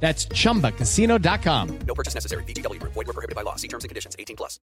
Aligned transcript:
That's 0.00 0.28
chumbacasino.com. 0.28 1.78
No 1.86 1.94
purchase 1.94 2.14
necessary. 2.14 2.44
BGW. 2.44 2.80
Void 2.82 3.06
were 3.06 3.12
prohibited 3.12 3.34
by 3.34 3.42
law. 3.42 3.56
See 3.56 3.68
terms 3.68 3.84
and 3.84 3.88
conditions. 3.88 4.14
18 4.18 4.36
plus. 4.36 4.60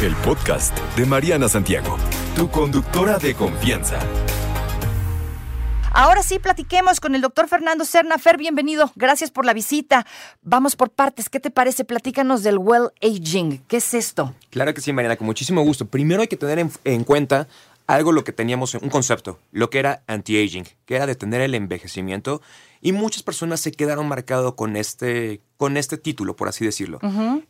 El 0.00 0.14
podcast 0.16 0.78
de 0.96 1.04
Mariana 1.06 1.48
Santiago, 1.48 1.96
tu 2.36 2.48
conductora 2.48 3.18
de 3.18 3.34
confianza. 3.34 3.98
Ahora 5.90 6.22
sí, 6.22 6.38
platiquemos 6.38 7.00
con 7.00 7.16
el 7.16 7.20
doctor 7.20 7.48
Fernando 7.48 7.84
Cerna. 7.84 8.18
Fer, 8.18 8.36
bienvenido. 8.36 8.92
Gracias 8.94 9.32
por 9.32 9.44
la 9.44 9.52
visita. 9.54 10.06
Vamos 10.42 10.76
por 10.76 10.90
partes. 10.90 11.28
¿Qué 11.28 11.40
te 11.40 11.50
parece? 11.50 11.84
Platícanos 11.84 12.44
del 12.44 12.58
well 12.58 12.90
aging. 13.02 13.58
¿Qué 13.66 13.78
es 13.78 13.92
esto? 13.94 14.32
Claro 14.50 14.72
que 14.72 14.80
sí, 14.80 14.92
Mariana, 14.92 15.16
con 15.16 15.26
muchísimo 15.26 15.62
gusto. 15.62 15.86
Primero 15.86 16.20
hay 16.20 16.28
que 16.28 16.36
tener 16.36 16.60
en, 16.60 16.70
en 16.84 17.02
cuenta 17.02 17.48
algo 17.88 18.12
lo 18.12 18.22
que 18.22 18.32
teníamos, 18.32 18.74
un 18.74 18.90
concepto, 18.90 19.40
lo 19.50 19.70
que 19.70 19.78
era 19.80 20.04
anti-aging, 20.06 20.66
que 20.84 20.94
era 20.94 21.06
detener 21.06 21.40
el 21.40 21.54
envejecimiento. 21.54 22.40
Y 22.80 22.92
muchas 22.92 23.22
personas 23.24 23.60
se 23.60 23.72
quedaron 23.72 24.06
marcados 24.06 24.54
con 24.54 24.76
este, 24.76 25.40
con 25.56 25.76
este 25.76 25.96
título, 25.98 26.36
por 26.36 26.46
así 26.48 26.64
decirlo. 26.64 27.00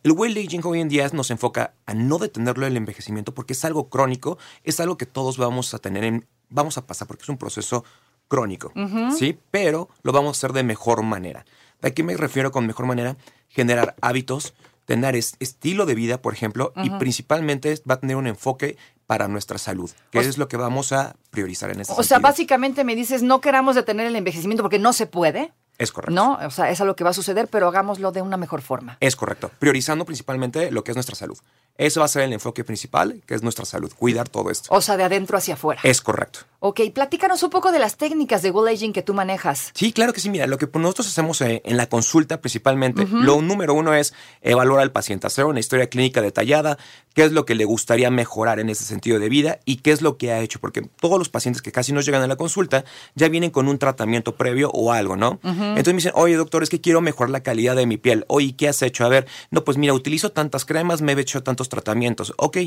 El 0.01 0.11
well 0.13 0.35
aging 0.37 0.61
hoy 0.63 0.79
en 0.79 0.89
día 0.89 1.07
nos 1.13 1.29
enfoca 1.29 1.73
a 1.85 1.93
no 1.93 2.17
detenerlo 2.17 2.65
el 2.65 2.75
envejecimiento 2.77 3.33
porque 3.35 3.53
es 3.53 3.63
algo 3.65 3.89
crónico, 3.89 4.39
es 4.63 4.79
algo 4.79 4.97
que 4.97 5.05
todos 5.05 5.37
vamos 5.37 5.73
a 5.75 5.79
tener 5.79 6.03
en, 6.03 6.25
vamos 6.49 6.77
a 6.79 6.87
pasar 6.87 7.07
porque 7.07 7.23
es 7.23 7.29
un 7.29 7.37
proceso 7.37 7.83
crónico, 8.27 8.71
¿sí? 9.17 9.37
Pero 9.51 9.89
lo 10.03 10.11
vamos 10.13 10.29
a 10.29 10.39
hacer 10.39 10.53
de 10.53 10.63
mejor 10.63 11.03
manera. 11.03 11.45
¿A 11.81 11.89
qué 11.91 12.01
me 12.03 12.15
refiero 12.15 12.51
con 12.51 12.65
mejor 12.65 12.85
manera? 12.85 13.17
Generar 13.49 13.95
hábitos, 14.01 14.53
tener 14.85 15.15
es- 15.15 15.35
estilo 15.39 15.85
de 15.85 15.95
vida, 15.95 16.21
por 16.21 16.33
ejemplo, 16.33 16.71
y 16.83 16.89
principalmente 16.99 17.75
va 17.89 17.95
a 17.95 17.99
tener 17.99 18.15
un 18.15 18.27
enfoque 18.27 18.77
para 19.09 19.27
nuestra 19.27 19.57
salud, 19.57 19.89
que 20.11 20.19
es 20.19 20.37
lo 20.37 20.47
que 20.47 20.55
vamos 20.55 20.91
a 20.91 21.15
priorizar 21.31 21.71
en 21.71 21.79
este 21.81 21.93
O 21.93 21.95
sea, 21.95 22.03
sentido. 22.03 22.21
básicamente 22.29 22.83
me 22.83 22.95
dices, 22.95 23.23
no 23.23 23.41
queramos 23.41 23.73
detener 23.73 24.05
el 24.05 24.15
envejecimiento 24.15 24.61
porque 24.61 24.77
no 24.77 24.93
se 24.93 25.07
puede, 25.07 25.51
Es 25.79 25.91
correcto. 25.91 26.13
¿no? 26.13 26.37
O 26.45 26.51
sea, 26.51 26.69
es 26.69 26.79
algo 26.79 26.95
que 26.95 27.03
va 27.03 27.09
a 27.09 27.13
suceder, 27.13 27.47
pero 27.47 27.67
hagámoslo 27.67 28.11
de 28.11 28.21
una 28.21 28.37
mejor 28.37 28.61
forma. 28.61 28.97
Es 28.99 29.15
correcto. 29.15 29.49
Priorizando 29.57 30.05
principalmente 30.05 30.69
lo 30.69 30.83
que 30.83 30.91
es 30.91 30.95
nuestra 30.95 31.15
salud. 31.15 31.39
Ese 31.79 31.97
va 31.97 32.07
a 32.07 32.09
ser 32.09 32.23
el 32.23 32.33
enfoque 32.33 32.65
principal, 32.65 33.21
que 33.25 33.35
es 33.35 33.41
nuestra 33.41 33.63
salud. 33.63 33.89
Cuidar 33.97 34.27
todo 34.27 34.51
esto. 34.51 34.67
O 34.69 34.81
sea, 34.81 34.97
de 34.97 35.05
adentro 35.05 35.37
hacia 35.37 35.53
afuera. 35.53 35.79
Es 35.83 36.01
correcto. 36.01 36.41
Ok, 36.59 36.81
platícanos 36.93 37.41
un 37.41 37.49
poco 37.49 37.71
de 37.71 37.79
las 37.79 37.95
técnicas 37.95 38.41
de 38.41 38.51
well 38.51 38.67
aging 38.67 38.91
que 38.91 39.01
tú 39.01 39.13
manejas. 39.13 39.71
Sí, 39.73 39.93
claro 39.93 40.11
que 40.11 40.19
sí. 40.19 40.29
Mira, 40.29 40.45
lo 40.45 40.57
que 40.57 40.67
nosotros 40.73 41.07
hacemos 41.07 41.39
eh, 41.39 41.61
en 41.63 41.77
la 41.77 41.87
consulta 41.87 42.41
principalmente, 42.41 43.07
lo 43.09 43.41
número 43.41 43.73
uno 43.73 43.93
es 43.93 44.13
evaluar 44.41 44.81
al 44.81 44.91
paciente, 44.91 45.25
hacer 45.25 45.45
una 45.45 45.61
historia 45.61 45.87
clínica 45.87 46.21
detallada, 46.21 46.77
qué 47.13 47.23
es 47.23 47.31
lo 47.31 47.45
que 47.45 47.55
le 47.55 47.63
gustaría 47.63 48.11
mejorar 48.11 48.59
en 48.59 48.69
ese 48.69 48.83
sentido 48.83 49.19
de 49.19 49.29
vida 49.29 49.59
y 49.63 49.77
qué 49.77 49.91
es 49.91 50.01
lo 50.01 50.17
que 50.17 50.33
ha 50.33 50.41
hecho, 50.41 50.59
porque 50.59 50.81
todos 50.81 51.17
los 51.17 51.29
pacientes 51.29 51.61
que 51.61 51.71
casi 51.71 51.93
nos 51.93 52.05
llegan 52.05 52.23
a 52.23 52.27
la 52.27 52.35
consulta 52.35 52.83
ya 53.15 53.29
vienen 53.29 53.51
con 53.51 53.69
un 53.69 53.79
tratamiento 53.79 54.35
previo 54.35 54.69
o 54.71 54.91
algo, 54.91 55.15
¿no? 55.15 55.39
Entonces 55.43 55.93
me 55.93 55.93
dicen, 55.93 56.11
oye 56.15 56.35
doctor, 56.35 56.61
es 56.61 56.69
que 56.69 56.81
quiero 56.81 56.99
mejorar 56.99 57.29
la 57.29 57.41
calidad 57.41 57.77
de 57.77 57.85
mi 57.85 57.95
piel. 57.95 58.25
Oye, 58.27 58.53
¿qué 58.57 58.67
has 58.67 58.81
hecho? 58.81 59.05
A 59.05 59.09
ver, 59.09 59.27
no, 59.49 59.63
pues 59.63 59.77
mira, 59.77 59.93
utilizo 59.93 60.31
tantas 60.33 60.65
cremas, 60.65 61.01
me 61.01 61.13
he 61.13 61.19
hecho 61.19 61.41
tantos 61.41 61.68
tratamientos. 61.69 62.33
Ok, 62.37 62.57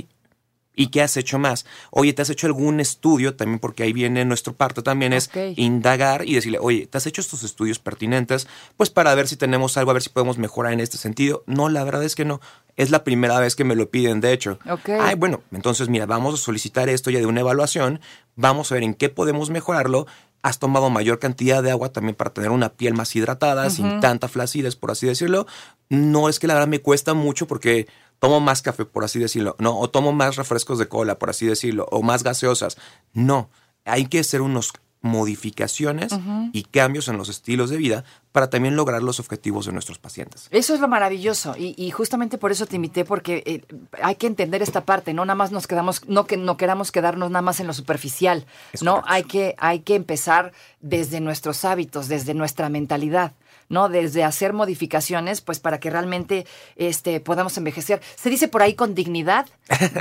¿Y 0.75 0.87
qué 0.87 1.03
has 1.03 1.17
hecho 1.17 1.39
más? 1.39 1.67
Oye, 1.91 2.13
¿te 2.13 2.23
has 2.23 2.31
hecho 2.31 2.47
algún 2.47 2.81
estudio? 2.81 3.37
También 3.37 3.59
porque 3.59 3.83
ahí 3.83 3.93
viene 3.93 4.25
nuestro 4.25 4.55
parte 4.55 4.83
también 4.83 5.13
es 5.13 5.31
indagar 5.57 6.27
y 6.27 6.35
decirle, 6.35 6.59
oye, 6.61 6.87
¿te 6.87 6.97
has 6.97 7.07
hecho 7.07 7.21
estos 7.21 7.43
estudios 7.43 7.79
pertinentes? 7.79 8.49
Pues 8.77 8.89
para 8.89 9.15
ver 9.15 9.29
si 9.29 9.37
tenemos 9.37 9.77
algo, 9.77 9.91
a 9.91 9.95
ver 9.95 10.03
si 10.03 10.09
podemos 10.09 10.39
mejorar 10.39 10.73
en 10.73 10.81
este 10.81 10.97
sentido. 10.97 11.45
No, 11.47 11.69
la 11.69 11.85
verdad 11.85 12.03
es 12.05 12.15
que 12.15 12.25
no. 12.25 12.41
Es 12.77 12.91
la 12.91 13.05
primera 13.05 13.39
vez 13.39 13.55
que 13.55 13.65
me 13.65 13.77
lo 13.77 13.91
piden, 13.91 14.21
de 14.23 14.33
hecho. 14.33 14.59
Ok. 14.69 14.89
Ay, 14.99 15.15
bueno, 15.15 15.43
entonces 15.53 15.91
mira, 15.91 16.07
vamos 16.07 16.35
a 16.35 16.43
solicitar 16.43 16.89
esto 16.89 17.11
ya 17.11 17.19
de 17.19 17.27
una 17.27 17.41
evaluación, 17.41 18.01
vamos 18.35 18.73
a 18.73 18.77
ver 18.77 18.85
en 18.85 18.95
qué 18.95 19.11
podemos 19.11 19.51
mejorarlo. 19.51 20.07
Has 20.41 20.59
tomado 20.59 20.91
mayor 20.91 21.19
cantidad 21.21 21.63
de 21.63 21.71
agua 21.71 21.91
también 21.91 22.17
para 22.17 22.33
tener 22.33 22.51
una 22.51 22.71
piel 22.71 22.95
más 22.95 23.15
hidratada, 23.15 23.71
sin 23.71 24.01
tanta 24.01 24.27
flacidez, 24.27 24.75
por 24.75 24.91
así 24.91 25.07
decirlo. 25.07 25.47
No 25.89 26.29
es 26.29 26.41
que 26.41 26.49
la 26.49 26.55
verdad 26.55 26.67
me 26.67 26.81
cuesta 26.81 27.15
mucho 27.15 27.47
porque 27.47 27.87
tomo 28.23 28.39
más 28.39 28.63
café, 28.63 28.85
por 28.85 29.03
así 29.03 29.19
decirlo, 29.19 29.57
no, 29.59 29.77
o 29.77 29.91
tomo 29.91 30.13
más 30.13 30.37
refrescos 30.37 30.79
de 30.79 30.87
cola, 30.87 31.19
por 31.19 31.29
así 31.29 31.45
decirlo, 31.45 31.89
o 31.91 32.03
más 32.03 32.23
gaseosas. 32.23 32.77
No, 33.13 33.51
hay 33.85 34.07
que 34.07 34.21
hacer 34.21 34.43
unos 34.43 34.73
modificaciones 35.01 36.13
y 36.53 36.63
cambios 36.63 37.09
en 37.09 37.17
los 37.19 37.29
estilos 37.29 37.69
de 37.71 37.77
vida 37.77 38.05
para 38.31 38.49
también 38.49 38.77
lograr 38.77 39.03
los 39.03 39.19
objetivos 39.19 39.67
de 39.67 39.73
nuestros 39.73 39.99
pacientes. 39.99 40.47
Eso 40.53 40.73
es 40.73 40.81
lo 40.81 40.87
maravilloso 40.87 41.57
y, 41.59 41.75
y 41.77 41.91
justamente 41.91 42.39
por 42.39 42.53
eso 42.53 42.67
te 42.67 42.77
invité 42.77 43.05
porque 43.05 43.43
eh, 43.45 43.63
hay 44.01 44.15
que 44.15 44.29
entender 44.29 44.63
esta 44.63 44.85
parte, 44.85 45.13
no 45.13 45.25
nada 45.25 45.35
más 45.35 45.51
nos 45.51 45.67
quedamos, 45.67 46.09
no 46.09 46.27
que 46.29 46.37
no 46.37 46.57
queramos 46.57 46.93
quedarnos 46.93 47.31
nada 47.33 47.43
más 47.43 47.59
en 47.59 47.67
lo 47.67 47.73
superficial, 47.73 48.47
Es 48.73 48.85
no 48.85 48.93
correcto. 49.03 49.13
hay 49.13 49.23
que 49.25 49.55
hay 49.59 49.81
que 49.81 49.97
empezar 49.97 50.53
desde 50.81 51.21
nuestros 51.21 51.65
hábitos, 51.65 52.07
desde 52.07 52.35
nuestra 52.35 52.69
mentalidad. 52.69 53.33
¿No? 53.73 53.89
Desde 53.89 54.23
hacer 54.23 54.53
modificaciones, 54.53 55.41
pues 55.41 55.59
para 55.59 55.81
que 55.81 55.91
realmente 55.91 56.47
este, 56.77 57.19
podamos 57.19 57.57
envejecer. 57.57 58.01
Se 58.15 58.31
dice 58.31 58.47
por 58.47 58.63
ahí 58.63 58.75
con 58.75 58.95
dignidad. 58.95 59.47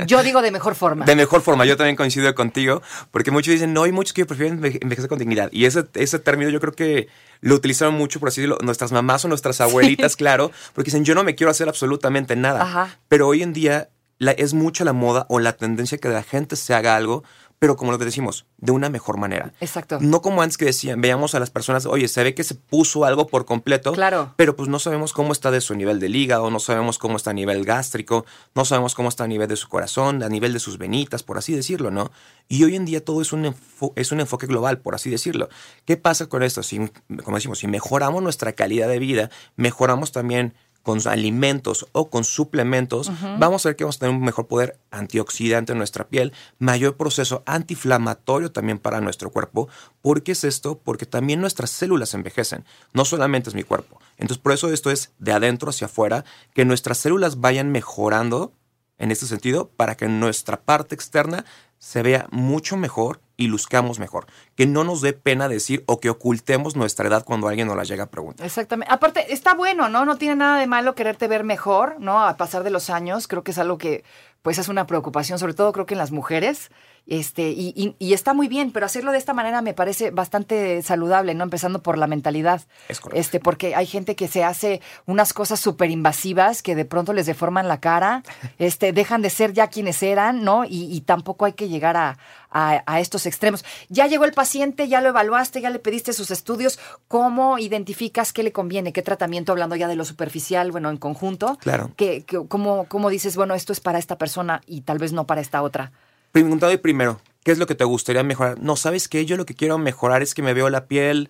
Yo 0.06 0.22
digo 0.22 0.42
de 0.42 0.50
mejor 0.52 0.74
forma. 0.76 1.04
De 1.06 1.16
mejor 1.16 1.40
forma, 1.40 1.64
yo 1.64 1.76
también 1.76 1.96
coincido 1.96 2.32
contigo, 2.34 2.82
porque 3.10 3.30
muchos 3.30 3.52
dicen, 3.52 3.72
no, 3.72 3.82
hay 3.84 3.92
muchos 3.92 4.12
que 4.12 4.26
prefieren 4.26 4.60
enve- 4.62 4.78
envejecer 4.82 5.08
con 5.08 5.18
dignidad. 5.18 5.48
Y 5.52 5.64
ese, 5.64 5.86
ese 5.94 6.18
término 6.18 6.50
yo 6.50 6.60
creo 6.60 6.74
que 6.74 7.08
lo 7.40 7.54
utilizaron 7.54 7.94
mucho, 7.94 8.20
por 8.20 8.28
así 8.28 8.42
decirlo, 8.42 8.58
nuestras 8.62 8.92
mamás 8.92 9.24
o 9.24 9.28
nuestras 9.28 9.60
abuelitas, 9.62 10.14
claro, 10.16 10.52
porque 10.74 10.90
dicen, 10.90 11.04
yo 11.04 11.14
no 11.14 11.24
me 11.24 11.34
quiero 11.34 11.50
hacer 11.50 11.68
absolutamente 11.68 12.36
nada. 12.36 12.62
Ajá. 12.62 12.98
Pero 13.08 13.26
hoy 13.26 13.42
en 13.42 13.52
día 13.54 13.88
la- 14.18 14.32
es 14.32 14.52
mucha 14.54 14.84
la 14.84 14.92
moda 14.92 15.24
o 15.30 15.40
la 15.40 15.54
tendencia 15.54 15.96
que 15.98 16.08
la 16.10 16.22
gente 16.22 16.54
se 16.56 16.74
haga 16.74 16.94
algo, 16.94 17.24
pero 17.62 17.76
como 17.76 17.92
lo 17.92 17.98
que 18.00 18.04
decimos, 18.04 18.44
de 18.58 18.72
una 18.72 18.90
mejor 18.90 19.18
manera. 19.18 19.52
Exacto. 19.60 19.98
No 20.00 20.20
como 20.20 20.42
antes 20.42 20.56
que 20.56 20.64
decían, 20.64 21.00
veíamos 21.00 21.36
a 21.36 21.38
las 21.38 21.50
personas, 21.50 21.86
oye, 21.86 22.08
se 22.08 22.24
ve 22.24 22.34
que 22.34 22.42
se 22.42 22.56
puso 22.56 23.04
algo 23.04 23.28
por 23.28 23.44
completo, 23.44 23.92
Claro. 23.92 24.34
pero 24.36 24.56
pues 24.56 24.68
no 24.68 24.80
sabemos 24.80 25.12
cómo 25.12 25.32
está 25.32 25.52
de 25.52 25.60
su 25.60 25.76
nivel 25.76 26.00
del 26.00 26.16
hígado, 26.16 26.50
no 26.50 26.58
sabemos 26.58 26.98
cómo 26.98 27.16
está 27.16 27.30
a 27.30 27.34
nivel 27.34 27.64
gástrico, 27.64 28.26
no 28.56 28.64
sabemos 28.64 28.96
cómo 28.96 29.08
está 29.10 29.22
a 29.22 29.28
nivel 29.28 29.46
de 29.46 29.54
su 29.54 29.68
corazón, 29.68 30.24
a 30.24 30.28
nivel 30.28 30.52
de 30.52 30.58
sus 30.58 30.76
venitas, 30.76 31.22
por 31.22 31.38
así 31.38 31.54
decirlo, 31.54 31.92
¿no? 31.92 32.10
Y 32.48 32.64
hoy 32.64 32.74
en 32.74 32.84
día 32.84 33.04
todo 33.04 33.22
es 33.22 33.32
un, 33.32 33.54
es 33.94 34.10
un 34.10 34.18
enfoque 34.18 34.48
global, 34.48 34.78
por 34.78 34.96
así 34.96 35.08
decirlo. 35.08 35.48
¿Qué 35.84 35.96
pasa 35.96 36.26
con 36.26 36.42
esto? 36.42 36.64
Si, 36.64 36.80
como 37.22 37.36
decimos, 37.36 37.60
si 37.60 37.68
mejoramos 37.68 38.24
nuestra 38.24 38.54
calidad 38.54 38.88
de 38.88 38.98
vida, 38.98 39.30
mejoramos 39.54 40.10
también 40.10 40.54
con 40.82 41.00
alimentos 41.06 41.86
o 41.92 42.10
con 42.10 42.24
suplementos, 42.24 43.10
vamos 43.38 43.64
a 43.64 43.70
ver 43.70 43.76
que 43.76 43.84
vamos 43.84 43.96
a 43.96 44.00
tener 44.00 44.14
un 44.14 44.24
mejor 44.24 44.46
poder 44.46 44.78
antioxidante 44.90 45.72
en 45.72 45.78
nuestra 45.78 46.08
piel, 46.08 46.32
mayor 46.58 46.96
proceso 46.96 47.42
antiinflamatorio 47.46 48.50
también 48.52 48.78
para 48.78 49.00
nuestro 49.00 49.30
cuerpo. 49.30 49.68
¿Por 50.00 50.22
qué 50.22 50.32
es 50.32 50.44
esto? 50.44 50.78
Porque 50.78 51.06
también 51.06 51.40
nuestras 51.40 51.70
células 51.70 52.14
envejecen, 52.14 52.64
no 52.92 53.04
solamente 53.04 53.48
es 53.48 53.54
mi 53.54 53.62
cuerpo. 53.62 54.00
Entonces, 54.18 54.42
por 54.42 54.52
eso 54.52 54.72
esto 54.72 54.90
es 54.90 55.12
de 55.18 55.32
adentro 55.32 55.70
hacia 55.70 55.86
afuera, 55.86 56.24
que 56.54 56.64
nuestras 56.64 56.98
células 56.98 57.40
vayan 57.40 57.70
mejorando 57.70 58.52
en 58.98 59.10
este 59.10 59.26
sentido 59.26 59.68
para 59.68 59.96
que 59.96 60.08
nuestra 60.08 60.60
parte 60.60 60.94
externa 60.94 61.44
se 61.78 62.02
vea 62.02 62.28
mucho 62.30 62.76
mejor 62.76 63.20
y 63.42 63.48
luzcamos 63.48 63.98
mejor. 63.98 64.26
Que 64.54 64.66
no 64.66 64.84
nos 64.84 65.00
dé 65.00 65.12
pena 65.12 65.48
decir 65.48 65.82
o 65.86 66.00
que 66.00 66.10
ocultemos 66.10 66.76
nuestra 66.76 67.08
edad 67.08 67.24
cuando 67.24 67.48
alguien 67.48 67.66
nos 67.66 67.76
la 67.76 67.84
llega 67.84 68.04
a 68.04 68.10
preguntar. 68.10 68.46
Exactamente. 68.46 68.92
Aparte, 68.92 69.32
está 69.32 69.54
bueno, 69.54 69.88
¿no? 69.88 70.04
No 70.04 70.16
tiene 70.16 70.36
nada 70.36 70.58
de 70.58 70.66
malo 70.66 70.94
quererte 70.94 71.26
ver 71.28 71.44
mejor, 71.44 71.96
¿no? 71.98 72.24
A 72.24 72.36
pasar 72.36 72.62
de 72.62 72.70
los 72.70 72.88
años. 72.90 73.26
Creo 73.26 73.42
que 73.42 73.50
es 73.50 73.58
algo 73.58 73.78
que, 73.78 74.04
pues, 74.42 74.58
es 74.58 74.68
una 74.68 74.86
preocupación, 74.86 75.38
sobre 75.38 75.54
todo 75.54 75.72
creo 75.72 75.86
que 75.86 75.94
en 75.94 75.98
las 75.98 76.12
mujeres. 76.12 76.70
Este, 77.06 77.50
y, 77.50 77.72
y- 77.76 77.96
y 77.98 78.12
está 78.14 78.32
muy 78.32 78.46
bien, 78.46 78.70
pero 78.70 78.86
hacerlo 78.86 79.10
de 79.12 79.18
esta 79.18 79.34
manera 79.34 79.60
me 79.60 79.74
parece 79.74 80.10
bastante 80.12 80.80
saludable, 80.82 81.34
¿no? 81.34 81.42
Empezando 81.44 81.82
por 81.82 81.98
la 81.98 82.06
mentalidad. 82.06 82.62
Es 82.88 83.00
correcto. 83.00 83.20
Este, 83.20 83.40
porque 83.40 83.74
hay 83.74 83.86
gente 83.86 84.14
que 84.14 84.28
se 84.28 84.44
hace 84.44 84.80
unas 85.06 85.32
cosas 85.32 85.58
súper 85.58 85.90
invasivas 85.90 86.62
que 86.62 86.76
de 86.76 86.84
pronto 86.84 87.12
les 87.12 87.26
deforman 87.26 87.66
la 87.66 87.80
cara, 87.80 88.22
este, 88.58 88.92
dejan 88.92 89.20
de 89.20 89.30
ser 89.30 89.52
ya 89.52 89.66
quienes 89.66 90.02
eran, 90.02 90.44
¿no? 90.44 90.64
Y, 90.64 90.84
y 90.94 91.00
tampoco 91.00 91.44
hay 91.44 91.54
que 91.54 91.68
llegar 91.68 91.96
a, 91.96 92.18
a- 92.50 92.82
a 92.86 93.00
estos 93.00 93.26
extremos. 93.26 93.64
Ya 93.88 94.06
llegó 94.06 94.24
el 94.24 94.32
paciente, 94.32 94.86
ya 94.86 95.00
lo 95.00 95.08
evaluaste, 95.08 95.60
ya 95.60 95.70
le 95.70 95.80
pediste 95.80 96.12
sus 96.12 96.30
estudios. 96.30 96.78
¿Cómo 97.08 97.58
identificas 97.58 98.32
qué 98.32 98.44
le 98.44 98.52
conviene? 98.52 98.92
¿Qué 98.92 99.02
tratamiento, 99.02 99.50
hablando 99.52 99.74
ya 99.74 99.88
de 99.88 99.96
lo 99.96 100.04
superficial, 100.04 100.70
bueno, 100.70 100.88
en 100.88 100.98
conjunto? 100.98 101.58
Claro. 101.60 101.90
¿Qué, 101.96 102.24
qué- 102.24 102.46
cómo, 102.46 102.84
¿Cómo 102.88 103.10
dices, 103.10 103.34
bueno, 103.36 103.54
esto 103.54 103.72
es 103.72 103.80
para 103.80 103.98
esta 103.98 104.18
persona 104.18 104.60
y 104.66 104.82
tal 104.82 104.98
vez 104.98 105.12
no 105.12 105.26
para 105.26 105.40
esta 105.40 105.62
otra? 105.62 105.90
Preguntado 106.32 106.80
primero, 106.80 107.20
¿qué 107.44 107.52
es 107.52 107.58
lo 107.58 107.66
que 107.66 107.74
te 107.74 107.84
gustaría 107.84 108.22
mejorar? 108.22 108.58
No, 108.58 108.76
¿sabes 108.76 109.06
qué? 109.06 109.26
Yo 109.26 109.36
lo 109.36 109.44
que 109.44 109.54
quiero 109.54 109.76
mejorar 109.76 110.22
es 110.22 110.34
que 110.34 110.42
me 110.42 110.54
veo 110.54 110.70
la 110.70 110.86
piel, 110.86 111.28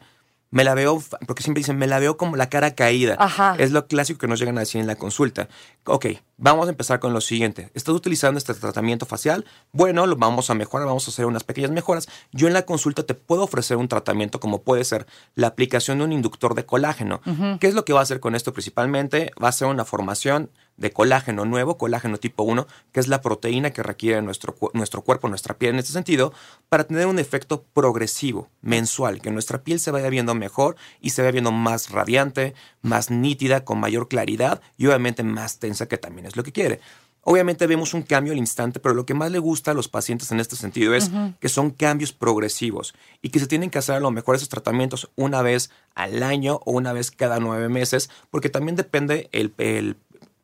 me 0.51 0.63
la 0.63 0.75
veo, 0.75 1.03
porque 1.27 1.43
siempre 1.43 1.61
dicen, 1.61 1.77
me 1.77 1.89
la 1.89 1.99
veo 1.99 2.17
como 2.17 2.37
la 2.37 2.49
cara 2.49 2.77
caída. 2.77 3.17
Ajá. 3.19 3.57
Es 3.59 3.73
lo 3.73 3.89
clásico 3.89 4.21
que 4.21 4.29
nos 4.29 4.39
llegan 4.39 4.59
a 4.59 4.61
decir 4.61 4.81
en 4.81 4.87
la 4.87 4.95
consulta. 4.95 5.49
Ok, 5.87 6.07
Vamos 6.45 6.67
a 6.67 6.71
empezar 6.71 6.99
con 6.99 7.13
lo 7.13 7.21
siguiente. 7.21 7.71
¿Estás 7.73 7.95
utilizando 7.95 8.37
este 8.37 8.53
tratamiento 8.55 9.07
facial? 9.07 9.45
Bueno, 9.71 10.09
lo 10.09 10.17
vamos 10.17 10.51
a 10.51 10.55
mejorar, 10.55 10.89
vamos 10.89 11.07
a 11.07 11.13
hacer 11.13 11.25
unas 11.25 11.45
pequeñas 11.45 11.71
mejoras. 11.71 12.09
Yo 12.33 12.49
en 12.49 12.53
la 12.53 12.63
consulta 12.63 13.05
te 13.05 13.15
puedo 13.15 13.45
ofrecer 13.45 13.77
un 13.77 13.87
tratamiento 13.87 14.41
como 14.41 14.63
puede 14.63 14.83
ser 14.83 15.07
la 15.37 15.47
aplicación 15.47 15.99
de 15.99 16.05
un 16.05 16.13
inductor 16.13 16.57
de 16.57 16.67
colágeno. 16.67 17.21
¿Qué 17.61 17.69
es 17.69 17.75
lo 17.75 17.85
que 17.85 17.93
va 17.93 18.01
a 18.01 18.03
hacer 18.03 18.19
con 18.19 18.35
esto 18.35 18.53
principalmente? 18.53 19.31
Va 19.41 19.51
a 19.51 19.53
ser 19.53 19.69
una 19.69 19.85
formación 19.85 20.51
de 20.77 20.91
colágeno 20.91 21.45
nuevo, 21.45 21.79
colágeno 21.79 22.19
tipo 22.19 22.43
1, 22.43 22.67
que 22.93 23.01
es 23.01 23.09
la 23.09 23.21
proteína 23.21 23.71
que 23.71 23.83
requiere 23.83 24.23
nuestro, 24.23 24.55
nuestro 24.73 25.03
cuerpo, 25.03 25.29
nuestra 25.29 25.57
piel 25.57 25.75
en 25.75 25.79
este 25.81 25.93
sentido, 25.93 26.33
para 26.69 26.85
tener 26.85 27.07
un 27.07 27.19
efecto 27.19 27.65
progresivo, 27.73 28.49
mensual, 28.61 29.21
que 29.21 29.31
nuestra 29.31 29.63
piel 29.63 29.81
se 29.81 29.91
vaya 29.91 30.09
viendo 30.09 30.35
mejor 30.35 30.77
y 31.01 31.11
se 31.11 31.23
vaya 31.23 31.33
viendo 31.33 31.53
más 31.53 31.91
radiante, 31.91 32.55
más 32.81 33.11
nítida, 33.11 33.65
con 33.65 33.79
mayor 33.81 34.09
claridad 34.09 34.61
y 34.77 34.87
obviamente 34.87 35.23
más 35.23 35.59
tensa, 35.59 35.87
que 35.87 35.99
también 35.99 36.27
es 36.27 36.37
lo 36.37 36.43
que 36.43 36.53
quiere. 36.53 36.81
Obviamente 37.25 37.69
vemos 37.69 37.95
un 37.95 38.03
cambio 38.03 38.33
al 38.33 38.39
instante, 38.39 38.81
pero 38.81 38.97
lo 38.97 39.07
que 39.07 39.15
más 39.15 39.31
le 39.31 39.39
gusta 39.39 39.71
a 39.71 39.75
los 39.75 39.89
pacientes 39.89 40.33
en 40.33 40.41
este 40.41 40.57
sentido 40.57 40.93
es 40.93 41.09
que 41.39 41.49
son 41.49 41.71
cambios 41.71 42.13
progresivos 42.13 42.95
y 43.23 43.29
que 43.29 43.39
se 43.39 43.47
tienen 43.47 43.71
que 43.71 43.79
hacer 43.79 43.95
a 43.95 44.01
lo 44.01 44.11
mejor 44.11 44.35
esos 44.35 44.49
tratamientos 44.49 45.09
una 45.15 45.41
vez 45.41 45.71
al 45.95 46.25
año 46.25 46.61
o 46.65 46.73
una 46.73 46.93
vez 46.93 47.13
cada 47.13 47.39
nueve 47.39 47.69
meses, 47.69 48.11
porque 48.31 48.49
también 48.49 48.75
depende 48.75 49.29
el, 49.31 49.55
el 49.59 49.97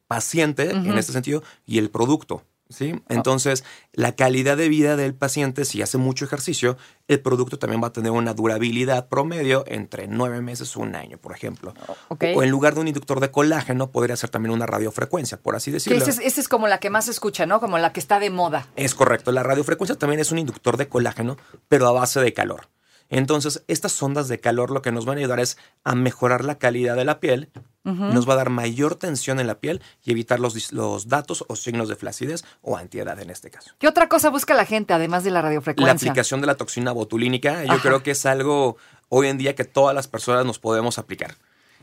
paciente 0.08 0.70
en 0.70 0.98
este 0.98 1.12
sentido 1.12 1.42
y 1.66 1.78
el 1.78 1.90
producto. 1.90 2.42
¿Sí? 2.70 2.94
Entonces, 3.08 3.64
la 3.94 4.12
calidad 4.12 4.58
de 4.58 4.68
vida 4.68 4.96
del 4.96 5.14
paciente, 5.14 5.64
si 5.64 5.80
hace 5.80 5.96
mucho 5.96 6.26
ejercicio, 6.26 6.76
el 7.06 7.18
producto 7.20 7.58
también 7.58 7.82
va 7.82 7.86
a 7.86 7.92
tener 7.94 8.10
una 8.12 8.34
durabilidad 8.34 9.08
promedio 9.08 9.64
entre 9.66 10.06
nueve 10.06 10.42
meses 10.42 10.76
o 10.76 10.80
un 10.80 10.94
año, 10.94 11.16
por 11.16 11.34
ejemplo. 11.34 11.72
ok. 12.08 12.24
O 12.36 12.42
en 12.42 12.50
lugar 12.50 12.74
de 12.74 12.80
un 12.80 12.88
inductor 12.88 13.20
de 13.20 13.30
colágeno, 13.30 13.90
podría 13.90 14.16
ser 14.16 14.28
también 14.28 14.52
una 14.52 14.66
radiofrecuencia, 14.66 15.38
por 15.38 15.56
así 15.56 15.70
decirlo. 15.70 15.98
esa 15.98 16.10
es, 16.10 16.18
esa 16.18 16.42
es 16.42 16.48
como 16.48 16.68
la 16.68 16.78
que 16.78 16.90
más 16.90 17.06
se 17.06 17.12
escucha, 17.12 17.46
¿no? 17.46 17.58
Como 17.58 17.78
la 17.78 17.94
que 17.94 18.00
está 18.00 18.20
de 18.20 18.28
moda. 18.28 18.66
Es 18.76 18.94
correcto, 18.94 19.32
la 19.32 19.42
radiofrecuencia 19.42 19.96
también 19.96 20.20
es 20.20 20.30
un 20.30 20.38
inductor 20.38 20.76
de 20.76 20.88
colágeno, 20.88 21.38
pero 21.68 21.88
a 21.88 21.92
base 21.92 22.20
de 22.20 22.34
calor. 22.34 22.68
Entonces, 23.10 23.64
estas 23.68 24.00
ondas 24.02 24.28
de 24.28 24.38
calor 24.38 24.70
lo 24.70 24.82
que 24.82 24.92
nos 24.92 25.06
van 25.06 25.16
a 25.16 25.20
ayudar 25.20 25.40
es 25.40 25.56
a 25.84 25.94
mejorar 25.94 26.44
la 26.44 26.58
calidad 26.58 26.94
de 26.96 27.04
la 27.04 27.20
piel, 27.20 27.48
nos 27.84 28.28
va 28.28 28.34
a 28.34 28.36
dar 28.36 28.50
mayor 28.50 28.96
tensión 28.96 29.40
en 29.40 29.46
la 29.46 29.60
piel 29.60 29.80
y 30.04 30.10
evitar 30.10 30.40
los, 30.40 30.72
los 30.72 31.08
datos 31.08 31.42
o 31.48 31.56
signos 31.56 31.88
de 31.88 31.96
flacidez 31.96 32.44
o 32.60 32.76
antiedad 32.76 33.18
en 33.18 33.30
este 33.30 33.48
caso. 33.50 33.72
¿Qué 33.78 33.88
otra 33.88 34.10
cosa 34.10 34.28
busca 34.28 34.52
la 34.52 34.66
gente 34.66 34.92
además 34.92 35.24
de 35.24 35.30
la 35.30 35.36
La 35.36 35.42
radiofrecuencia? 35.44 36.10
aplicación 36.10 36.42
de 36.42 36.48
la 36.48 36.56
toxina 36.56 36.92
botulínica, 36.92 37.64
yo 37.64 37.72
Ajá. 37.72 37.80
creo 37.82 38.02
que 38.02 38.10
es 38.10 38.26
algo 38.26 38.76
hoy 39.08 39.28
en 39.28 39.38
día 39.38 39.54
que 39.54 39.64
todas 39.64 39.94
las 39.94 40.06
personas 40.06 40.44
nos 40.44 40.58
podemos 40.58 40.98
aplicar. 40.98 41.36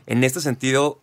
En 0.06 0.22
este 0.22 0.40
sentido, 0.40 1.00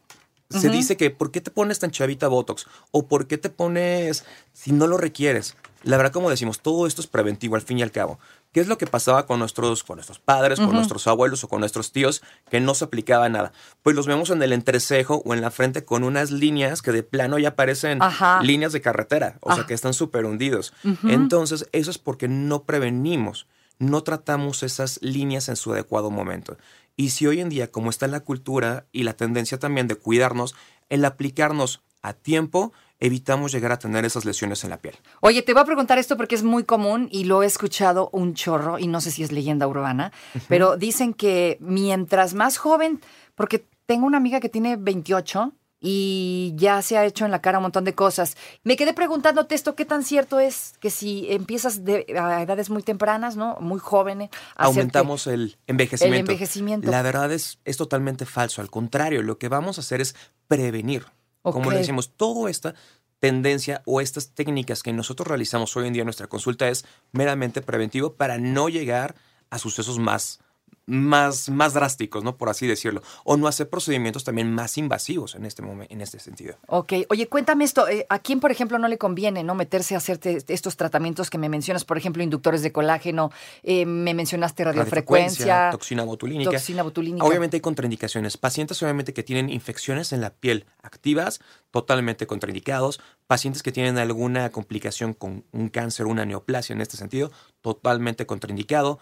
se 0.49 0.69
dice 0.69 0.95
que 0.95 1.09
¿por 1.09 1.31
qué 1.31 1.41
te 1.41 1.51
pones 1.51 1.79
tan 1.79 1.91
chavita 1.91 2.29
Botox? 2.29 2.67
¿O 2.91 3.05
por 3.07 3.27
qué 3.27 3.37
te 3.37 3.49
pones 3.49 4.23
si 4.53 4.71
no 4.71 4.87
lo 4.87 4.97
requieres? 4.97 5.57
La 5.83 5.97
verdad, 5.97 6.13
como 6.13 6.29
decimos, 6.29 6.61
todo 6.61 6.87
esto 6.87 7.01
es 7.01 7.07
preventivo 7.07 7.55
al 7.55 7.61
fin 7.61 7.79
y 7.79 7.83
al 7.83 7.91
cabo. 7.91 8.19
¿Qué 8.53 8.59
es 8.61 8.67
lo 8.67 8.77
que 8.77 8.85
pasaba 8.87 9.25
con 9.25 9.39
nuestros, 9.39 9.83
con 9.83 9.97
nuestros 9.97 10.19
padres, 10.19 10.59
con 10.59 10.73
nuestros 10.73 11.07
abuelos 11.07 11.43
o 11.43 11.47
con 11.49 11.59
nuestros 11.59 11.91
tíos 11.91 12.21
que 12.49 12.59
no 12.61 12.75
se 12.75 12.85
aplicaba 12.85 13.27
nada? 13.27 13.51
Pues 13.81 13.95
los 13.95 14.05
vemos 14.07 14.29
en 14.29 14.41
el 14.43 14.53
entrecejo 14.53 15.23
o 15.25 15.33
en 15.33 15.41
la 15.41 15.49
frente 15.51 15.83
con 15.83 16.03
unas 16.03 16.29
líneas 16.31 16.81
que 16.83 16.91
de 16.91 17.01
plano 17.03 17.39
ya 17.39 17.55
parecen 17.55 18.01
Ajá. 18.01 18.41
líneas 18.43 18.71
de 18.71 18.79
carretera, 18.81 19.37
o 19.41 19.53
sea 19.53 19.63
Ah. 19.63 19.67
que 19.67 19.73
están 19.73 19.93
súper 19.95 20.25
hundidos. 20.25 20.71
Entonces, 21.03 21.67
eso 21.71 21.89
es 21.91 21.97
porque 21.97 22.27
no 22.27 22.63
prevenimos, 22.63 23.47
no 23.79 24.03
tratamos 24.03 24.61
esas 24.61 24.99
líneas 25.01 25.49
en 25.49 25.55
su 25.55 25.73
adecuado 25.73 26.11
momento. 26.11 26.55
Y 26.95 27.09
si 27.09 27.25
hoy 27.25 27.39
en 27.41 27.49
día, 27.49 27.71
como 27.71 27.89
está 27.89 28.07
la 28.07 28.19
cultura 28.19 28.85
y 28.91 29.01
la 29.01 29.13
tendencia 29.13 29.57
también 29.57 29.87
de 29.87 29.95
cuidarnos, 29.95 30.53
el 30.89 31.03
aplicarnos 31.05 31.81
a 32.03 32.13
tiempo, 32.13 32.71
evitamos 33.03 33.51
llegar 33.51 33.73
a 33.73 33.79
tener 33.79 34.05
esas 34.05 34.23
lesiones 34.23 34.63
en 34.63 34.69
la 34.69 34.77
piel. 34.77 34.95
Oye, 35.19 35.41
te 35.41 35.53
voy 35.53 35.61
a 35.61 35.65
preguntar 35.65 35.97
esto 35.97 36.15
porque 36.15 36.35
es 36.35 36.43
muy 36.43 36.63
común 36.63 37.09
y 37.11 37.25
lo 37.25 37.43
he 37.43 37.45
escuchado 37.45 38.09
un 38.13 38.33
chorro 38.33 38.79
y 38.79 38.87
no 38.87 39.01
sé 39.01 39.11
si 39.11 39.23
es 39.23 39.33
leyenda 39.33 39.67
urbana, 39.67 40.13
pero 40.47 40.77
dicen 40.77 41.13
que 41.13 41.57
mientras 41.59 42.33
más 42.33 42.57
joven, 42.57 43.01
porque 43.35 43.67
tengo 43.85 44.05
una 44.05 44.17
amiga 44.17 44.39
que 44.39 44.47
tiene 44.47 44.77
28 44.77 45.51
y 45.81 46.53
ya 46.55 46.81
se 46.81 46.97
ha 46.97 47.03
hecho 47.03 47.25
en 47.25 47.31
la 47.31 47.41
cara 47.41 47.57
un 47.57 47.63
montón 47.63 47.83
de 47.83 47.93
cosas. 47.93 48.37
Me 48.63 48.77
quedé 48.77 48.93
preguntándote 48.93 49.53
esto, 49.53 49.75
¿qué 49.75 49.83
tan 49.83 50.05
cierto 50.05 50.39
es 50.39 50.75
que 50.79 50.89
si 50.89 51.29
empiezas 51.29 51.83
de, 51.83 52.05
a 52.17 52.41
edades 52.41 52.69
muy 52.69 52.83
tempranas, 52.83 53.35
¿no? 53.35 53.57
Muy 53.59 53.79
jóvenes, 53.79 54.29
aumentamos 54.55 55.27
el 55.27 55.57
envejecimiento. 55.67 56.15
El 56.15 56.19
envejecimiento. 56.21 56.89
La 56.89 57.01
verdad 57.01 57.33
es, 57.33 57.59
es 57.65 57.75
totalmente 57.75 58.25
falso. 58.25 58.61
Al 58.61 58.69
contrario, 58.69 59.21
lo 59.23 59.37
que 59.37 59.49
vamos 59.49 59.77
a 59.77 59.81
hacer 59.81 59.99
es 59.99 60.15
prevenir. 60.47 61.05
Como 61.43 61.71
le 61.71 61.77
decimos, 61.77 62.11
toda 62.15 62.49
esta 62.49 62.73
tendencia 63.19 63.81
o 63.85 64.01
estas 64.01 64.31
técnicas 64.31 64.83
que 64.83 64.91
nosotros 64.91 65.27
realizamos 65.27 65.75
hoy 65.77 65.87
en 65.87 65.93
día 65.93 66.01
en 66.01 66.07
nuestra 66.07 66.27
consulta 66.27 66.67
es 66.67 66.85
meramente 67.11 67.61
preventivo 67.61 68.15
para 68.15 68.37
no 68.37 68.67
llegar 68.69 69.15
a 69.49 69.59
sucesos 69.59 69.99
más, 69.99 70.39
más, 70.85 71.49
más 71.49 71.73
drásticos, 71.73 72.23
¿no? 72.23 72.37
Por 72.37 72.49
así 72.49 72.67
decirlo. 72.67 73.01
O 73.23 73.37
no 73.37 73.47
hacer 73.47 73.69
procedimientos 73.69 74.23
también 74.23 74.53
más 74.53 74.77
invasivos 74.77 75.35
en 75.35 75.45
este 75.45 75.61
momento, 75.61 75.93
en 75.93 76.01
este 76.01 76.19
sentido. 76.19 76.57
Ok, 76.67 76.93
oye, 77.09 77.27
cuéntame 77.27 77.63
esto. 77.63 77.87
eh, 77.87 78.05
¿A 78.09 78.19
quién, 78.19 78.39
por 78.39 78.51
ejemplo, 78.51 78.77
no 78.79 78.87
le 78.87 78.97
conviene 78.97 79.43
no 79.43 79.55
meterse 79.55 79.95
a 79.95 79.97
hacerte 79.97 80.43
estos 80.47 80.75
tratamientos 80.75 81.29
que 81.29 81.37
me 81.37 81.49
mencionas? 81.49 81.85
Por 81.85 81.97
ejemplo, 81.97 82.21
inductores 82.23 82.61
de 82.63 82.71
colágeno, 82.71 83.31
eh, 83.63 83.85
me 83.85 84.13
mencionaste 84.13 84.63
radiofrecuencia, 84.63 85.69
toxina 85.71 86.03
botulínica. 86.03 86.51
toxina 86.51 86.83
botulínica. 86.83 87.25
Obviamente 87.25 87.57
hay 87.57 87.61
contraindicaciones. 87.61 88.37
Pacientes 88.37 88.81
obviamente 88.83 89.13
que 89.13 89.23
tienen 89.23 89.49
infecciones 89.49 90.11
en 90.11 90.21
la 90.21 90.31
piel 90.31 90.65
activas, 90.81 91.39
totalmente 91.71 92.27
contraindicados. 92.27 92.99
Pacientes 93.27 93.63
que 93.63 93.71
tienen 93.71 93.97
alguna 93.97 94.49
complicación 94.51 95.13
con 95.13 95.45
un 95.51 95.69
cáncer, 95.69 96.05
una 96.05 96.25
neoplasia 96.25 96.73
en 96.73 96.81
este 96.81 96.97
sentido, 96.97 97.31
totalmente 97.61 98.25
contraindicado. 98.25 98.99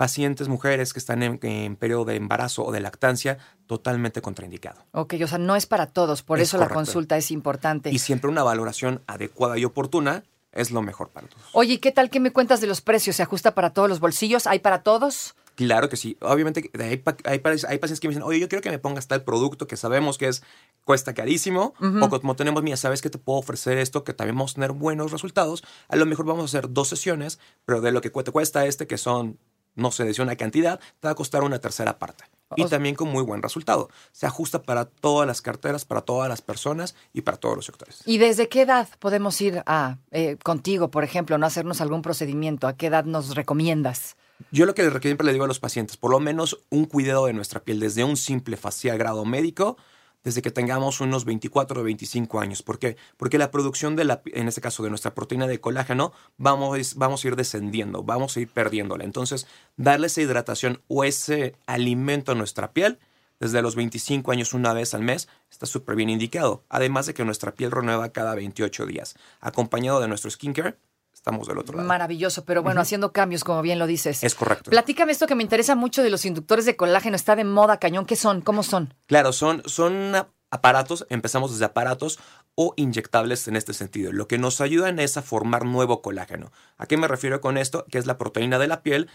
Pacientes, 0.00 0.48
mujeres 0.48 0.94
que 0.94 0.98
están 0.98 1.22
en, 1.22 1.38
en 1.42 1.76
periodo 1.76 2.06
de 2.06 2.16
embarazo 2.16 2.64
o 2.64 2.72
de 2.72 2.80
lactancia, 2.80 3.36
totalmente 3.66 4.22
contraindicado. 4.22 4.82
Ok, 4.92 5.12
o 5.22 5.26
sea, 5.26 5.36
no 5.36 5.56
es 5.56 5.66
para 5.66 5.88
todos, 5.88 6.22
por 6.22 6.38
Es 6.40 6.48
eso 6.48 6.56
la 6.56 6.70
consulta 6.70 7.18
es 7.18 7.30
importante. 7.30 7.90
Y 7.90 7.98
siempre 7.98 8.30
una 8.30 8.42
valoración 8.42 9.02
adecuada 9.06 9.58
y 9.58 9.66
oportuna 9.66 10.22
es 10.52 10.70
lo 10.70 10.80
mejor 10.80 11.10
para 11.10 11.26
todos. 11.28 11.44
Oye, 11.52 11.74
¿y 11.74 11.78
¿qué 11.78 11.92
tal 11.92 12.08
que 12.08 12.18
me 12.18 12.30
cuentas 12.32 12.62
de 12.62 12.66
los 12.66 12.80
precios? 12.80 13.16
¿Se 13.16 13.22
ajusta 13.22 13.54
para 13.54 13.74
todos 13.74 13.90
los 13.90 14.00
bolsillos? 14.00 14.46
¿Hay 14.46 14.60
para 14.60 14.82
todos? 14.82 15.34
Claro 15.54 15.90
que 15.90 15.98
sí. 15.98 16.16
Obviamente 16.22 16.70
hay, 16.80 16.96
pa- 16.96 17.18
hay, 17.24 17.40
pa- 17.40 17.50
hay 17.50 17.78
pacientes 17.78 18.00
que 18.00 18.08
me 18.08 18.12
dicen, 18.14 18.22
oye, 18.22 18.40
yo 18.40 18.48
quiero 18.48 18.62
que 18.62 18.70
me 18.70 18.78
pongas 18.78 19.06
tal 19.06 19.22
producto 19.22 19.66
que 19.66 19.76
sabemos 19.76 20.16
que 20.16 20.28
es 20.28 20.42
cuesta 20.86 21.12
carísimo. 21.12 21.74
O 22.00 22.08
como 22.08 22.34
tenemos, 22.36 22.62
mira, 22.62 22.78
sabes 22.78 23.02
que 23.02 23.10
te 23.10 23.18
puedo 23.18 23.38
ofrecer 23.38 23.76
esto, 23.76 24.02
que 24.02 24.14
también 24.14 24.36
vamos 24.36 24.52
a 24.52 24.54
tener 24.54 24.72
buenos 24.72 25.12
resultados. 25.12 25.62
A 25.88 25.96
lo 25.96 26.06
mejor 26.06 26.24
vamos 26.24 26.42
a 26.44 26.46
hacer 26.46 26.72
dos 26.72 26.88
sesiones, 26.88 27.38
pero 27.66 27.82
de 27.82 27.92
lo 27.92 28.00
que 28.00 28.08
te 28.08 28.30
cuesta 28.32 28.64
este, 28.64 28.86
que 28.86 28.96
son, 28.96 29.38
no 29.80 29.90
sé, 29.90 30.04
decía 30.04 30.22
una 30.24 30.36
cantidad, 30.36 30.78
te 31.00 31.08
va 31.08 31.12
a 31.12 31.14
costar 31.14 31.42
una 31.42 31.58
tercera 31.58 31.98
parte. 31.98 32.24
Y 32.56 32.62
O- 32.64 32.68
también 32.68 32.96
con 32.96 33.08
muy 33.08 33.22
buen 33.22 33.42
resultado. 33.42 33.88
Se 34.12 34.26
ajusta 34.26 34.62
para 34.62 34.84
todas 34.84 35.26
las 35.26 35.40
carteras, 35.40 35.84
para 35.84 36.00
todas 36.00 36.28
las 36.28 36.42
personas 36.42 36.96
y 37.12 37.20
para 37.20 37.36
todos 37.36 37.54
los 37.56 37.64
sectores. 37.66 38.02
¿Y 38.06 38.18
desde 38.18 38.48
qué 38.48 38.62
edad 38.62 38.88
podemos 38.98 39.40
ir 39.40 39.62
a 39.66 39.98
eh, 40.10 40.36
contigo, 40.42 40.90
por 40.90 41.04
ejemplo, 41.04 41.38
no 41.38 41.46
hacernos 41.46 41.80
algún 41.80 42.02
procedimiento? 42.02 42.66
¿A 42.66 42.76
qué 42.76 42.86
edad 42.86 43.04
nos 43.04 43.36
recomiendas? 43.36 44.16
Yo 44.50 44.66
lo 44.66 44.74
que 44.74 44.82
siempre 45.00 45.26
le 45.26 45.32
digo 45.32 45.44
a 45.44 45.48
los 45.48 45.60
pacientes, 45.60 45.96
por 45.96 46.10
lo 46.10 46.18
menos 46.18 46.58
un 46.70 46.86
cuidado 46.86 47.26
de 47.26 47.34
nuestra 47.34 47.60
piel, 47.60 47.78
desde 47.78 48.02
un 48.04 48.16
simple 48.16 48.56
facial 48.56 48.98
grado 48.98 49.24
médico, 49.24 49.76
desde 50.24 50.42
que 50.42 50.50
tengamos 50.50 51.00
unos 51.00 51.24
24 51.24 51.80
o 51.80 51.84
25 51.84 52.40
años. 52.40 52.62
¿Por 52.62 52.78
qué? 52.78 52.96
Porque 53.16 53.38
la 53.38 53.50
producción 53.50 53.96
de 53.96 54.04
la, 54.04 54.22
en 54.26 54.48
este 54.48 54.60
caso 54.60 54.82
de 54.82 54.90
nuestra 54.90 55.14
proteína 55.14 55.46
de 55.46 55.60
colágeno, 55.60 56.12
vamos, 56.36 56.94
vamos 56.96 57.24
a 57.24 57.28
ir 57.28 57.36
descendiendo, 57.36 58.02
vamos 58.02 58.36
a 58.36 58.40
ir 58.40 58.48
perdiéndola. 58.48 59.04
Entonces, 59.04 59.46
darle 59.76 60.08
esa 60.08 60.20
hidratación 60.20 60.82
o 60.88 61.04
ese 61.04 61.54
alimento 61.66 62.32
a 62.32 62.34
nuestra 62.34 62.72
piel 62.72 62.98
desde 63.40 63.62
los 63.62 63.74
25 63.74 64.30
años 64.32 64.52
una 64.52 64.74
vez 64.74 64.92
al 64.92 65.02
mes 65.02 65.28
está 65.50 65.64
súper 65.64 65.96
bien 65.96 66.10
indicado. 66.10 66.62
Además 66.68 67.06
de 67.06 67.14
que 67.14 67.24
nuestra 67.24 67.54
piel 67.54 67.70
renueva 67.70 68.10
cada 68.10 68.34
28 68.34 68.86
días. 68.86 69.14
Acompañado 69.40 70.00
de 70.00 70.08
nuestro 70.08 70.30
skincare, 70.30 70.76
estamos 71.20 71.46
del 71.46 71.58
otro 71.58 71.76
lado. 71.76 71.86
Maravilloso, 71.86 72.44
pero 72.44 72.62
bueno, 72.62 72.80
haciendo 72.80 73.12
cambios, 73.12 73.44
como 73.44 73.60
bien 73.60 73.78
lo 73.78 73.86
dices. 73.86 74.24
Es 74.24 74.34
correcto. 74.34 74.70
Platícame 74.70 75.12
esto 75.12 75.26
que 75.26 75.34
me 75.34 75.42
interesa 75.42 75.76
mucho 75.76 76.02
de 76.02 76.08
los 76.08 76.24
inductores 76.24 76.64
de 76.64 76.76
colágeno. 76.76 77.14
Está 77.14 77.36
de 77.36 77.44
moda, 77.44 77.78
cañón. 77.78 78.06
¿Qué 78.06 78.16
son? 78.16 78.40
¿Cómo 78.40 78.62
son? 78.62 78.94
Claro, 79.06 79.32
son, 79.32 79.62
son 79.66 80.14
aparatos, 80.50 81.06
empezamos 81.10 81.52
desde 81.52 81.66
aparatos 81.66 82.18
o 82.54 82.72
inyectables 82.76 83.46
en 83.48 83.56
este 83.56 83.74
sentido. 83.74 84.12
Lo 84.12 84.28
que 84.28 84.38
nos 84.38 84.62
ayudan 84.62 84.98
es 84.98 85.18
a 85.18 85.22
formar 85.22 85.66
nuevo 85.66 86.00
colágeno. 86.00 86.52
¿A 86.78 86.86
qué 86.86 86.96
me 86.96 87.06
refiero 87.06 87.42
con 87.42 87.58
esto? 87.58 87.84
Que 87.90 87.98
es 87.98 88.06
la 88.06 88.16
proteína 88.16 88.58
de 88.58 88.68
la 88.68 88.82
piel 88.82 89.10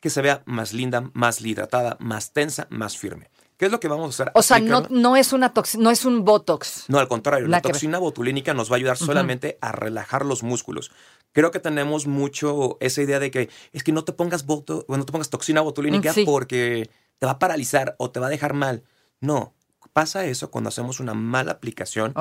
que 0.00 0.10
se 0.10 0.22
vea 0.22 0.42
más 0.46 0.72
linda, 0.72 1.10
más 1.12 1.40
hidratada, 1.40 1.96
más 2.00 2.32
tensa, 2.32 2.66
más 2.70 2.96
firme. 2.96 3.30
¿Qué 3.56 3.66
es 3.66 3.72
lo 3.72 3.78
que 3.78 3.88
vamos 3.88 4.06
a 4.06 4.08
hacer? 4.08 4.32
O 4.34 4.42
sea, 4.42 4.58
no, 4.58 5.16
es 5.16 5.32
una 5.32 5.52
no 5.78 5.90
es 5.90 6.04
un 6.04 6.24
botox. 6.24 6.84
no, 6.88 6.98
al 6.98 7.08
contrario, 7.08 7.46
la 7.46 7.58
ver. 7.58 7.72
toxina 7.72 7.98
botulínica 7.98 8.52
nos 8.52 8.70
va 8.70 8.74
a 8.74 8.78
ayudar 8.78 8.96
solamente 8.96 9.58
a 9.60 9.72
relajar 9.72 10.26
los 10.26 10.42
músculos. 10.42 10.90
Creo 11.32 11.50
que 11.50 11.60
tenemos 11.60 12.06
mucho 12.06 12.76
esa 12.80 13.02
idea 13.02 13.20
de 13.20 13.30
que 13.30 13.50
es 13.72 13.84
que 13.84 13.92
no 13.92 14.04
te 14.04 14.12
pongas 14.12 14.46
boto, 14.46 14.84
no 14.88 15.04
te 15.04 15.12
pongas 15.12 15.30
toxina 15.30 15.60
botulínica 15.60 16.12
sí. 16.12 16.24
porque 16.24 16.90
te 17.18 17.26
va 17.26 17.32
a 17.32 17.38
paralizar 17.38 17.94
o 17.98 18.10
te 18.10 18.20
va 18.20 18.26
a 18.26 18.30
dejar 18.30 18.54
mal. 18.54 18.84
No, 19.20 19.54
pasa 19.92 20.26
eso 20.26 20.50
cuando 20.50 20.68
hacemos 20.68 21.00
una 21.00 21.14
mala 21.14 21.52
aplicación 21.52 22.12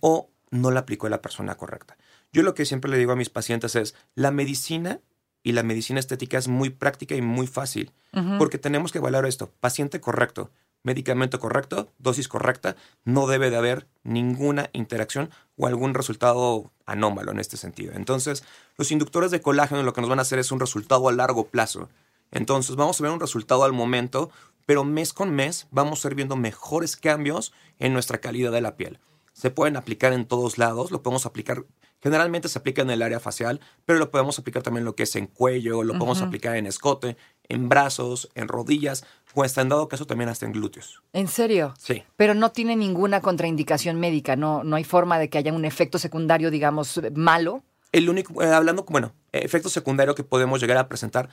o 0.00 0.30
no 0.50 0.70
la 0.70 0.80
aplicó 0.80 1.08
la 1.08 1.22
persona 1.22 1.56
correcta. 1.56 1.96
Yo 2.32 2.42
lo 2.42 2.54
que 2.54 2.64
siempre 2.64 2.90
le 2.90 2.98
digo 2.98 3.12
a 3.12 3.16
mis 3.16 3.30
pacientes 3.30 3.74
es, 3.74 3.94
la 4.14 4.30
medicina 4.30 5.00
y 5.42 5.52
la 5.52 5.62
medicina 5.62 5.98
estética 5.98 6.38
es 6.38 6.48
muy 6.48 6.70
práctica 6.70 7.14
y 7.14 7.22
muy 7.22 7.46
fácil, 7.46 7.92
porque 8.38 8.58
tenemos 8.58 8.92
que 8.92 8.98
evaluar 8.98 9.26
esto, 9.26 9.50
paciente 9.60 10.00
correcto, 10.00 10.50
medicamento 10.82 11.38
correcto, 11.38 11.92
dosis 11.98 12.28
correcta, 12.28 12.76
no 13.04 13.26
debe 13.26 13.50
de 13.50 13.56
haber 13.56 13.86
ninguna 14.02 14.70
interacción 14.72 15.30
o 15.56 15.66
algún 15.66 15.94
resultado 15.94 16.70
anómalo 16.86 17.32
en 17.32 17.38
este 17.38 17.56
sentido. 17.56 17.92
Entonces, 17.94 18.44
los 18.76 18.90
inductores 18.90 19.30
de 19.30 19.40
colágeno 19.40 19.82
lo 19.82 19.92
que 19.92 20.00
nos 20.00 20.10
van 20.10 20.18
a 20.18 20.22
hacer 20.22 20.38
es 20.38 20.52
un 20.52 20.60
resultado 20.60 21.08
a 21.08 21.12
largo 21.12 21.46
plazo. 21.46 21.88
Entonces, 22.30 22.76
vamos 22.76 23.00
a 23.00 23.04
ver 23.04 23.12
un 23.12 23.20
resultado 23.20 23.64
al 23.64 23.72
momento, 23.72 24.30
pero 24.66 24.84
mes 24.84 25.12
con 25.12 25.30
mes 25.30 25.66
vamos 25.70 26.04
a 26.04 26.08
ir 26.08 26.14
viendo 26.14 26.36
mejores 26.36 26.96
cambios 26.96 27.52
en 27.78 27.92
nuestra 27.92 28.18
calidad 28.18 28.52
de 28.52 28.60
la 28.60 28.76
piel. 28.76 28.98
Se 29.32 29.50
pueden 29.50 29.76
aplicar 29.76 30.12
en 30.12 30.26
todos 30.26 30.58
lados, 30.58 30.90
lo 30.90 31.02
podemos 31.02 31.26
aplicar, 31.26 31.64
generalmente 32.02 32.48
se 32.48 32.58
aplica 32.58 32.82
en 32.82 32.90
el 32.90 33.02
área 33.02 33.20
facial, 33.20 33.60
pero 33.86 33.98
lo 33.98 34.10
podemos 34.10 34.38
aplicar 34.38 34.62
también 34.62 34.84
lo 34.84 34.94
que 34.94 35.04
es 35.04 35.14
en 35.16 35.26
cuello, 35.26 35.82
lo 35.84 35.94
podemos 35.94 36.20
aplicar 36.20 36.56
en 36.56 36.66
escote, 36.66 37.16
en 37.48 37.68
brazos, 37.68 38.28
en 38.34 38.48
rodillas, 38.48 39.04
o 39.34 39.44
hasta 39.44 39.60
en 39.60 39.68
dado 39.68 39.88
caso 39.88 40.06
también 40.06 40.28
hasta 40.28 40.46
en 40.46 40.52
glúteos. 40.52 41.02
¿En 41.12 41.28
serio? 41.28 41.74
Sí. 41.78 42.02
Pero 42.16 42.34
no 42.34 42.50
tiene 42.50 42.76
ninguna 42.76 43.20
contraindicación 43.20 44.00
médica, 44.00 44.36
no, 44.36 44.64
no 44.64 44.76
hay 44.76 44.84
forma 44.84 45.18
de 45.18 45.30
que 45.30 45.38
haya 45.38 45.52
un 45.52 45.64
efecto 45.64 45.98
secundario, 45.98 46.50
digamos, 46.50 47.00
malo. 47.14 47.62
El 47.92 48.08
único, 48.08 48.42
eh, 48.42 48.52
hablando, 48.52 48.84
bueno, 48.88 49.12
efecto 49.32 49.68
secundario 49.68 50.14
que 50.14 50.24
podemos 50.24 50.60
llegar 50.60 50.78
a 50.78 50.88
presentar 50.88 51.28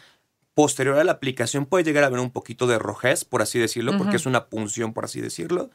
posterior 0.53 0.97
a 0.97 1.03
la 1.03 1.13
aplicación 1.13 1.65
puede 1.65 1.85
llegar 1.85 2.03
a 2.03 2.07
haber 2.07 2.19
un 2.19 2.31
poquito 2.31 2.67
de 2.67 2.77
rojez, 2.77 3.23
por 3.23 3.41
así 3.41 3.57
decirlo, 3.59 3.97
porque 3.97 4.17
es 4.17 4.25
una 4.25 4.47
punción, 4.47 4.93
por 4.93 5.05
así 5.05 5.21
decirlo. 5.21 5.69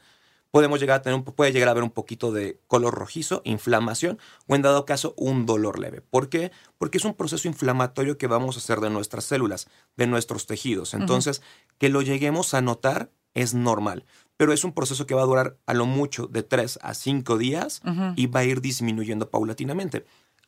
Podemos 0.55 0.79
llegar 0.79 0.99
a 0.99 1.01
tener 1.01 1.19
un, 1.19 1.25
puede 1.25 1.51
llegar 1.51 1.67
a 1.67 1.71
haber 1.71 1.83
un 1.83 1.91
poquito 1.91 2.31
de 2.31 2.61
color 2.67 2.95
rojizo, 2.95 3.41
inflamación 3.43 4.19
o 4.47 4.55
en 4.55 4.61
dado 4.61 4.85
caso 4.85 5.13
un 5.17 5.45
dolor 5.45 5.79
leve. 5.79 5.99
¿Por 5.99 6.29
qué? 6.29 6.49
Porque 6.77 6.97
es 6.97 7.03
un 7.03 7.13
proceso 7.13 7.49
inflamatorio 7.49 8.17
que 8.17 8.27
vamos 8.27 8.55
a 8.55 8.59
hacer 8.59 8.79
de 8.79 8.89
nuestras 8.89 9.25
células, 9.25 9.67
de 9.97 10.07
nuestros 10.07 10.45
tejidos. 10.45 10.93
Entonces, 10.93 11.41
que 11.77 11.89
lo 11.89 12.01
lleguemos 12.01 12.53
a 12.53 12.61
notar 12.61 13.11
es 13.33 13.53
normal, 13.53 14.05
pero 14.37 14.53
es 14.53 14.63
un 14.63 14.71
proceso 14.71 15.05
que 15.05 15.13
va 15.13 15.23
a 15.23 15.25
durar 15.25 15.57
a 15.65 15.73
lo 15.73 15.85
mucho 15.85 16.27
de 16.27 16.41
3 16.41 16.79
a 16.81 16.93
5 16.93 17.37
días 17.37 17.81
y 18.15 18.27
va 18.27 18.39
a 18.39 18.45
ir 18.45 18.61
disminuyendo 18.61 19.29
paulatinamente. 19.29 20.05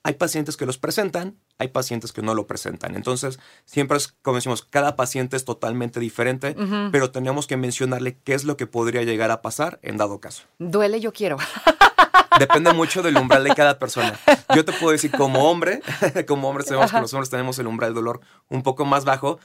Hay 0.08 0.14
pacientes 0.14 0.56
que 0.56 0.66
los 0.66 0.78
presentan, 0.78 1.36
hay 1.60 1.68
pacientes 1.68 2.14
que 2.14 2.22
no 2.22 2.34
lo 2.34 2.48
presentan. 2.48 2.96
Entonces, 2.96 3.40
siempre 3.66 3.98
es, 3.98 4.16
como 4.22 4.36
decimos, 4.36 4.62
cada 4.64 4.96
paciente 4.96 5.36
es 5.36 5.44
totalmente 5.44 6.00
diferente, 6.00 6.56
pero 6.94 7.12
tenemos 7.12 7.46
que 7.46 7.58
mencionarle 7.58 8.18
qué 8.24 8.34
es 8.34 8.46
lo 8.46 8.56
que 8.56 8.68
podría 8.68 9.04
llegar 9.04 9.32
a 9.32 9.42
pasar 9.42 9.80
en 9.82 9.98
dado 9.98 10.22
caso. 10.22 10.44
Duele, 10.60 11.02
yo 11.02 11.12
quiero. 11.12 11.36
Depende 12.40 12.72
mucho 12.72 13.02
del 13.02 13.18
umbral 13.18 13.44
de 13.44 13.54
cada 13.54 13.80
persona. 13.80 14.18
Yo 14.56 14.64
te 14.64 14.72
puedo 14.72 14.94
decir, 14.94 15.12
como 15.12 15.50
hombre, 15.52 15.82
como 16.26 16.48
hombre 16.48 16.64
sabemos 16.64 16.90
que 16.90 17.02
los 17.02 17.14
hombres 17.14 17.30
tenemos 17.30 17.60
el 17.60 17.68
umbral 17.68 17.90
del 17.90 17.96
dolor 17.96 18.22
un 18.48 18.64
poco 18.64 18.86
más 18.86 19.04
bajo, 19.04 19.40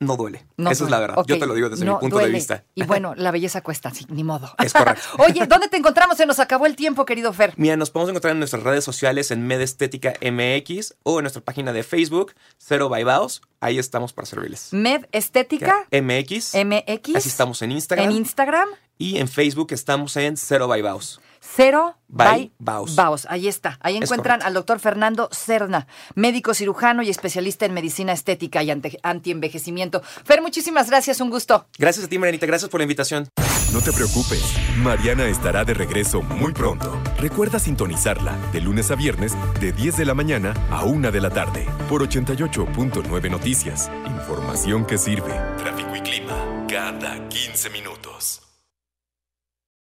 no 0.00 0.16
duele. 0.16 0.46
No 0.56 0.70
Esa 0.70 0.84
es 0.84 0.90
la 0.90 0.98
verdad. 0.98 1.22
Yo 1.26 1.38
te 1.38 1.46
lo 1.46 1.54
digo 1.54 1.68
desde 1.68 1.84
no 1.84 1.94
mi 1.94 2.00
punto 2.00 2.18
de 2.18 2.30
vista. 2.30 2.64
Y 2.74 2.84
bueno, 2.84 3.14
la 3.14 3.30
belleza 3.30 3.60
cuesta, 3.60 3.90
sí, 3.90 4.06
ni 4.08 4.24
modo. 4.24 4.50
Es 4.58 4.72
correcto. 4.72 5.02
Oye, 5.18 5.46
¿dónde 5.46 5.68
te 5.68 5.76
encontramos? 5.76 6.16
Se 6.16 6.24
nos 6.24 6.38
acabó 6.38 6.64
el 6.64 6.74
tiempo, 6.74 7.04
querido 7.04 7.32
Fer. 7.34 7.52
Mira, 7.56 7.76
nos 7.76 7.90
podemos 7.90 8.08
encontrar 8.10 8.32
en 8.32 8.38
nuestras 8.38 8.62
redes 8.62 8.82
sociales 8.82 9.30
en 9.30 9.46
Medestética 9.46 10.14
MX 10.22 10.94
o 11.02 11.18
en 11.18 11.24
nuestra 11.24 11.42
página 11.42 11.74
de 11.74 11.82
Facebook, 11.82 12.34
Cero 12.56 12.88
Baibaos. 12.88 13.42
Ahí 13.60 13.78
estamos 13.78 14.14
para 14.14 14.24
servirles. 14.24 14.72
Med 14.72 15.04
Estética 15.12 15.86
MX. 15.92 16.54
MX. 16.54 17.16
Así 17.16 17.28
estamos 17.28 17.60
en 17.60 17.72
Instagram. 17.72 18.06
En 18.06 18.12
Instagram. 18.16 18.68
y 18.96 19.18
en 19.18 19.28
Facebook 19.28 19.68
estamos 19.72 20.16
en 20.16 20.38
Cero 20.38 20.66
Baibaos. 20.66 21.20
Cero 21.40 21.96
By. 22.08 22.52
Baos. 22.58 23.26
Ahí 23.30 23.48
está. 23.48 23.78
Ahí 23.80 23.96
Es 23.96 24.02
encuentran 24.02 24.38
correcto. 24.40 24.46
al 24.46 24.54
doctor 24.54 24.78
Fernando 24.80 25.28
Cerna, 25.32 25.86
médico 26.14 26.54
cirujano 26.54 27.02
y 27.02 27.10
especialista 27.10 27.64
en 27.66 27.72
medicina 27.74 28.12
estética 28.12 28.62
y 28.62 28.70
antienvejecimiento. 29.02 30.02
Fer, 30.24 30.42
muchísimas 30.42 30.90
gracias, 30.90 31.20
un 31.20 31.30
gusto. 31.30 31.66
Gracias 31.78 32.04
a 32.04 32.08
ti, 32.08 32.18
Marianita. 32.18 32.46
Gracias 32.46 32.70
por 32.70 32.80
la 32.80 32.84
invitación. 32.84 33.28
No 33.72 33.80
te 33.80 33.92
preocupes, 33.92 34.42
Mariana 34.78 35.26
estará 35.28 35.64
de 35.64 35.74
regreso 35.74 36.22
muy 36.22 36.52
pronto. 36.52 37.00
Recuerda 37.18 37.60
sintonizarla 37.60 38.36
de 38.52 38.60
lunes 38.60 38.90
a 38.90 38.96
viernes 38.96 39.34
de 39.60 39.72
10 39.72 39.96
de 39.96 40.04
la 40.04 40.14
mañana 40.14 40.54
a 40.70 40.84
1 40.84 41.12
de 41.12 41.20
la 41.20 41.30
tarde 41.30 41.66
por 41.88 42.02
88.9 42.02 43.30
Noticias. 43.30 43.88
Información 44.06 44.84
que 44.84 44.98
sirve. 44.98 45.32
Tráfico 45.58 45.94
y 45.94 46.00
clima 46.00 46.66
cada 46.68 47.28
15 47.28 47.70
minutos. 47.70 48.49